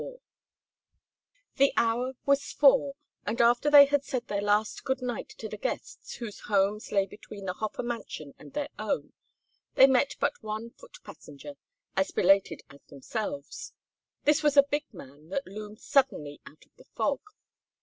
XXXIV 0.01 0.17
The 1.57 1.73
hour 1.77 2.13
was 2.25 2.51
four, 2.51 2.95
and 3.27 3.39
after 3.39 3.69
they 3.69 3.85
had 3.85 4.03
said 4.03 4.25
their 4.27 4.41
last 4.41 4.83
good 4.83 4.99
night 4.99 5.29
to 5.37 5.47
the 5.47 5.59
guests 5.59 6.15
whose 6.15 6.39
homes 6.49 6.91
lay 6.91 7.05
between 7.05 7.45
the 7.45 7.53
Hofer 7.53 7.83
mansion 7.83 8.33
and 8.39 8.53
their 8.53 8.69
own, 8.79 9.13
they 9.75 9.85
met 9.85 10.15
but 10.19 10.41
one 10.41 10.71
foot 10.71 10.97
passenger 11.03 11.53
as 11.95 12.09
belated 12.09 12.63
as 12.71 12.81
themselves. 12.87 13.73
This 14.23 14.41
was 14.41 14.57
a 14.57 14.63
big 14.63 14.91
man 14.91 15.29
that 15.29 15.45
loomed 15.45 15.81
suddenly 15.81 16.41
out 16.47 16.65
of 16.65 16.75
the 16.77 16.85
fog. 16.95 17.21